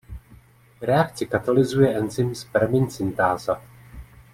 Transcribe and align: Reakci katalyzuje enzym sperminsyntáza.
Reakci 0.81 1.25
katalyzuje 1.27 1.95
enzym 1.97 2.35
sperminsyntáza. 2.35 3.61